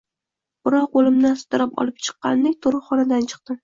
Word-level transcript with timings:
Birov 0.69 0.87
qo`limdan 0.95 1.39
sudrab 1.43 1.79
olib 1.87 2.03
chiqqandek, 2.09 2.61
tug`ruqxonadan 2.67 3.33
chiqdim 3.35 3.59